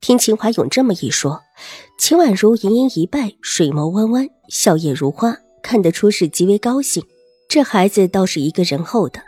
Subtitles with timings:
[0.00, 1.42] 听秦怀勇这么一说，
[1.98, 7.02] 秦婉如盈盈一拜，水眸弯弯，笑靥如花，看得出是极为高兴。
[7.48, 9.20] 这孩子倒是一个仁厚的，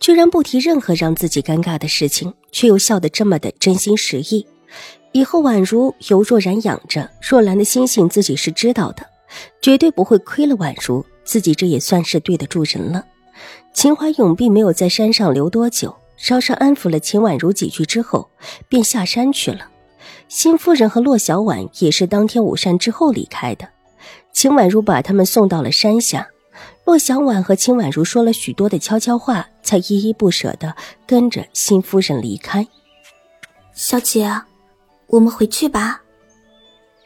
[0.00, 4.46] 居然不提任何让自己尴尬的事情，却又笑得这么的真心实意。
[5.12, 9.06] 以后宛如由若然养着，若兰的心性自己是知道的，
[9.62, 11.04] 绝对不会亏了宛如。
[11.24, 13.04] 自己这也算是对得住人了。
[13.72, 18.28] 秦怀勇并没有在山上留多久，稍稍安抚了秦婉如几句之后，
[18.68, 19.68] 便下山去了。
[20.28, 23.68] 新夫人和骆小婉也是当天午膳之后离开的。
[24.32, 26.28] 秦婉如把他们送到了山下，
[26.84, 30.74] 骆小婉和秦婉如说了许多的悄悄话，才依依不舍的
[31.06, 32.66] 跟着新夫人离开。
[33.72, 34.30] 小姐，
[35.06, 36.02] 我们回去吧。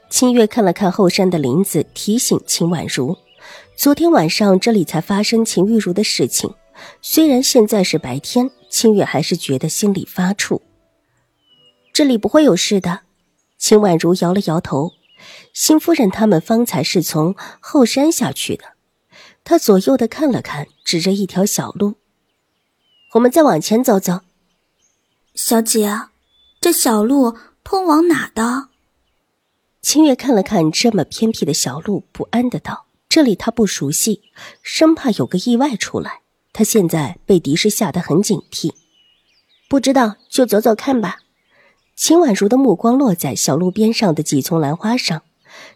[0.08, 3.16] 清月看了看后山的林子，提醒秦婉如：
[3.76, 6.52] 昨天晚上这里才发生秦玉茹的事情。
[7.02, 10.60] 虽然现在是白天，清月还是觉得心里发怵。
[11.92, 13.00] 这里不会有事的。
[13.60, 14.94] 秦婉如摇了摇头，
[15.52, 18.64] 新夫人他们方才是从后山下去的。
[19.44, 21.96] 她左右的看了看，指着一条小路
[23.12, 24.20] ：“我们再往前走走。”
[25.36, 25.94] 小姐，
[26.58, 28.68] 这小路通往哪的？
[29.82, 34.22] 清月看了看这么偏僻的小路，不安的道：“这里她不熟悉，
[34.62, 36.22] 生怕有个意外出来。
[36.54, 38.72] 她现在被敌视，吓得很警惕。
[39.68, 41.18] 不知道就走走看吧。”
[42.00, 45.20] 秦婉如的目光落在小路边上的几丛兰花上，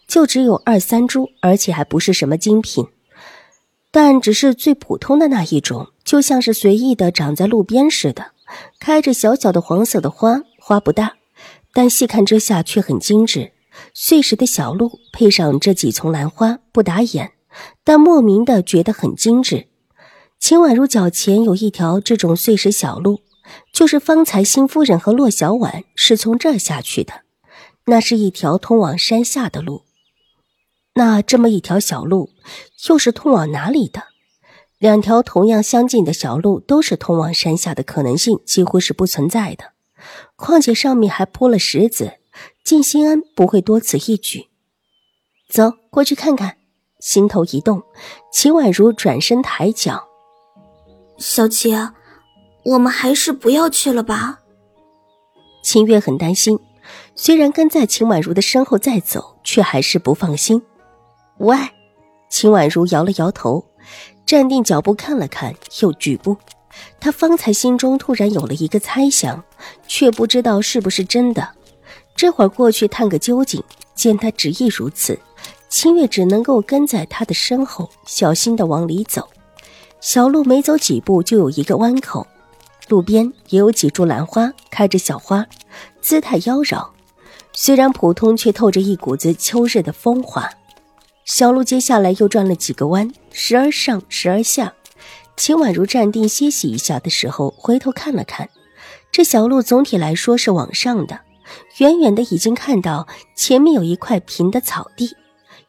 [0.09, 2.87] 就只有二三株，而且还不是什么精品，
[3.91, 8.29] 但只是最普通的那一种，就像是随意的长在路边似的，
[8.81, 11.17] 开着小小的黄色的花，花不大，
[11.75, 13.53] 但细看之下却很精致。
[13.93, 17.33] 碎石的小路配上这几丛兰花，不打眼，
[17.85, 19.67] 但莫名的觉得很精致。
[20.41, 23.21] 秦婉如脚前有一条这种碎石小路。
[23.73, 27.23] 就是方才新夫人和骆小婉是从这儿下去的，
[27.87, 29.83] 那是一条通往山下的路。
[30.95, 32.31] 那这么一条小路，
[32.89, 34.05] 又是通往哪里的？
[34.79, 39.73] 两条同样相近的小路都是通往山下的可能性几乎是不存在的。
[40.37, 42.15] 况且上面还铺了石子，
[42.63, 44.49] 静心安不会多此一举。
[45.49, 46.57] 走过去看看。
[47.01, 47.83] 心头一动，
[48.33, 50.09] 秦婉如转身抬脚，
[51.19, 51.91] 小姐。
[52.65, 54.41] 我们还是不要去了吧。
[55.63, 56.59] 秦月很担心，
[57.15, 60.63] 虽然跟在秦婉如的身后在走，却还是不放心。
[61.39, 61.73] 无碍。
[62.31, 63.65] 秦婉如摇了摇头，
[64.27, 66.37] 站定脚步看了看，又举步。
[66.99, 69.43] 她方才心中突然有了一个猜想，
[69.87, 71.49] 却不知道是不是真的。
[72.17, 73.63] 这会儿过去探个究竟。
[73.95, 75.17] 见他执意如此，
[75.69, 79.29] 秦月只能够跟在他的身后，小心的往里走。
[80.01, 82.27] 小路没走几步，就有一个弯口。
[82.89, 85.47] 路边也有几株兰花，开着小花，
[86.01, 86.87] 姿态妖娆。
[87.53, 90.51] 虽然普通，却透着一股子秋日的风华。
[91.25, 94.75] 小路接下来又转了几个弯，时而上，时而下。
[95.37, 98.51] 秦婉如站定歇息一下的时候，回头看了看，
[99.11, 101.21] 这小路总体来说是往上的。
[101.79, 105.17] 远远的已经看到前面有一块平的草地，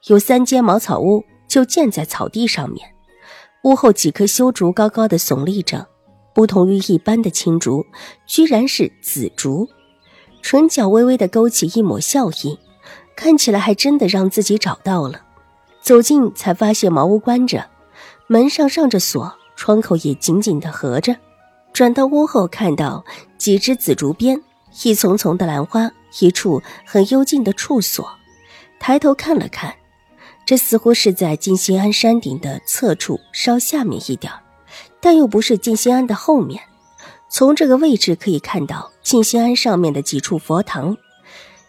[0.08, 2.94] 有三间茅草屋就建在草地上面。
[3.64, 5.88] 屋后几棵修竹高高的耸立着。
[6.36, 7.86] 不同于一般的青竹，
[8.28, 9.70] 居然是紫竹，
[10.42, 12.60] 唇角微微的勾起一抹笑意，
[13.16, 15.22] 看起来还真的让自己找到了。
[15.82, 17.70] 走近才发现茅屋关着，
[18.28, 21.16] 门上上着锁，窗口也紧紧的合着。
[21.72, 23.06] 转到屋后，看到
[23.38, 24.42] 几只紫竹边，
[24.84, 28.06] 一丛丛的兰花，一处很幽静的处所。
[28.78, 29.74] 抬头看了看，
[30.46, 34.42] 这似乎是在静心庵山顶的侧处稍下面一点儿。
[35.06, 36.64] 但又不是静心庵的后面，
[37.30, 40.98] 从这个位置可以看到静心庵上面的几处佛堂，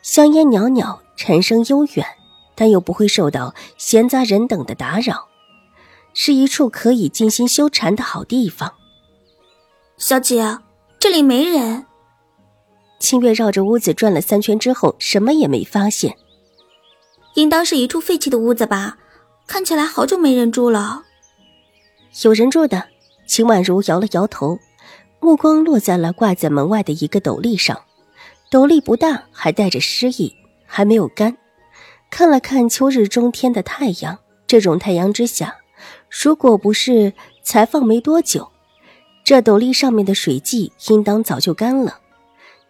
[0.00, 2.06] 香烟袅袅，禅声悠远，
[2.54, 5.28] 但又不会受到闲杂人等的打扰，
[6.14, 8.72] 是一处可以静心修禅的好地方。
[9.98, 10.56] 小姐，
[10.98, 11.84] 这里没人。
[12.98, 16.16] 清月绕着屋子转了三圈之后，什么也没发现，
[17.34, 18.96] 应当是一处废弃的屋子吧？
[19.46, 21.02] 看起来好久没人住了。
[22.22, 22.95] 有人住的。
[23.26, 24.58] 秦婉如摇了摇头，
[25.20, 27.80] 目光落在了挂在门外的一个斗笠上。
[28.50, 30.34] 斗笠不大，还带着湿意，
[30.64, 31.36] 还没有干。
[32.08, 35.56] 看了看秋日中天的太阳，这种太阳之下，
[36.08, 37.12] 如果不是
[37.42, 38.48] 才放没多久，
[39.24, 41.98] 这斗笠上面的水迹应当早就干了。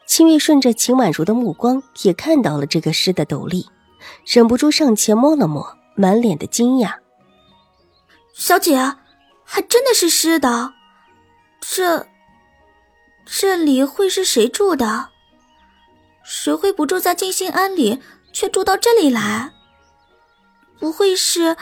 [0.06, 3.66] 清月顺着秦婉如的目光，也看到了这个湿的斗笠，
[4.24, 6.94] 忍不住上前摸了摸，满脸的惊讶
[8.32, 8.78] ：“小姐，
[9.46, 10.74] 还真的是湿的，
[11.60, 12.06] 这
[13.24, 15.08] 这里会是谁住的？
[16.22, 18.02] 谁会不住在静心庵里？”
[18.36, 19.50] 却住到这里来，
[20.78, 21.56] 不会是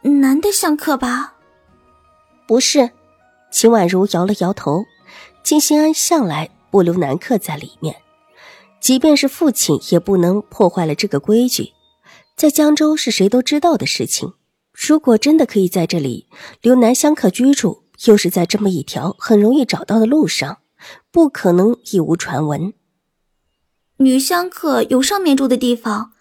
[0.00, 1.34] 男的香客吧？
[2.48, 2.92] 不是，
[3.50, 4.86] 秦婉如摇了摇头。
[5.42, 7.94] 金心安向来不留男客在里面，
[8.80, 11.74] 即便是父亲也不能破坏了这个规矩。
[12.36, 14.32] 在江州是谁都知道的事情。
[14.76, 16.28] 如果真的可以在这里
[16.60, 20.58] 留男香客居住，又是在这么一条很容易找到的路上，
[21.10, 22.74] 不可能一无传闻。
[23.96, 26.12] 女香客有上面住的地方，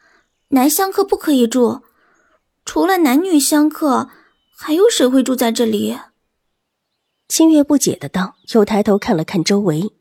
[0.49, 1.81] 男香客不可以住。
[2.63, 4.09] 除了男女香客，
[4.55, 5.99] 还有谁会住在这里？
[7.27, 9.91] 清月不解的道，又抬头看了看周围。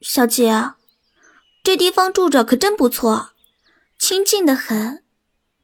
[0.00, 0.70] 小姐，
[1.62, 3.32] 这地方住着可真不错，
[3.98, 5.03] 清静的很。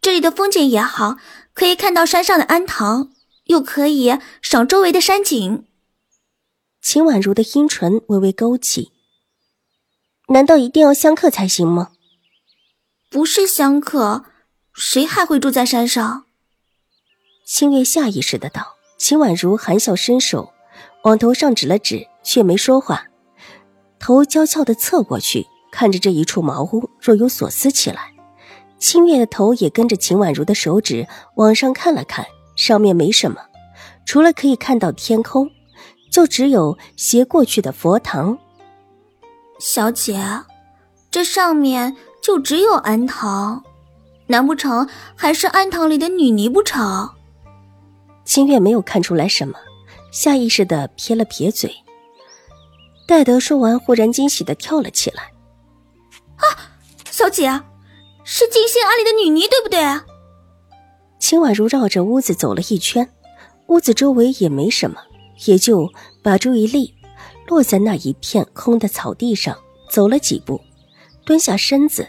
[0.00, 1.16] 这里的风景也好，
[1.52, 3.10] 可以看到山上的庵堂，
[3.44, 5.66] 又可以赏周围的山景。
[6.80, 8.92] 秦婉如的阴唇微微勾起。
[10.28, 11.90] 难道一定要相克才行吗？
[13.10, 14.24] 不是相克，
[14.72, 16.24] 谁还会住在山上？
[17.44, 18.76] 清月下意识的道。
[18.96, 20.52] 秦婉如含笑伸手
[21.04, 23.06] 往头上指了指，却没说话，
[23.98, 28.14] 头娇俏的侧过去，看着这一处茅屋，若有所思起来。
[28.80, 31.06] 清月的头也跟着秦婉如的手指
[31.36, 33.36] 往上看了看，上面没什么，
[34.06, 35.48] 除了可以看到天空，
[36.10, 38.38] 就只有斜过去的佛堂。
[39.60, 40.18] 小姐，
[41.10, 43.62] 这上面就只有庵堂，
[44.28, 47.10] 难不成还是庵堂里的女尼不成？
[48.24, 49.58] 清月没有看出来什么，
[50.10, 51.70] 下意识的撇了撇嘴。
[53.06, 55.24] 戴德说完，忽然惊喜的跳了起来
[56.38, 56.44] ：“啊，
[57.10, 57.60] 小姐，
[58.32, 60.06] 是静心庵里的女尼，对不对啊？”
[61.18, 63.10] 秦婉如绕着屋子走了一圈，
[63.66, 64.98] 屋子周围也没什么，
[65.46, 65.92] 也就
[66.22, 66.94] 把注意力。
[67.48, 69.58] 落在那一片空的草地上，
[69.90, 70.60] 走了几步，
[71.24, 72.06] 蹲下身子，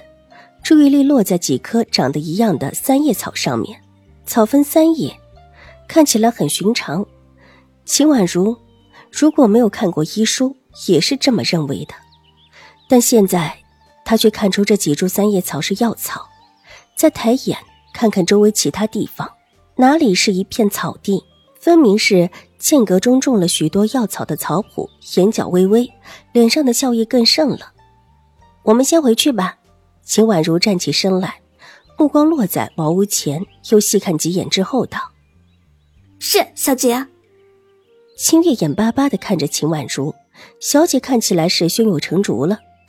[0.62, 3.82] 注意力落在几棵长得一样的三叶草上面。
[4.24, 5.20] 草分三叶，
[5.88, 7.04] 看起来很寻常。
[7.84, 8.56] 秦婉如
[9.12, 10.56] 如果没有看过医书，
[10.88, 11.96] 也是这么认为的。
[12.88, 13.58] 但现在，
[14.04, 16.28] 她却看出这几株三叶草是药草。
[16.96, 17.58] 再抬眼
[17.94, 19.32] 看看周围其他地方，
[19.76, 21.24] 哪里是一片草地？
[21.60, 22.30] 分明是。
[22.62, 24.88] 间隔中种了许多药草的草圃，
[25.18, 25.92] 眼角微微，
[26.32, 27.72] 脸上的笑意更盛了。
[28.62, 29.58] 我们先回去吧。
[30.04, 31.42] 秦婉如站起身来，
[31.98, 35.00] 目光落在茅屋前，又细看几眼之后道
[36.22, 37.08] ：“是小姐。”
[38.16, 40.14] 清月眼巴巴的看着秦婉如，
[40.60, 42.60] 小姐看起来是胸有成竹了，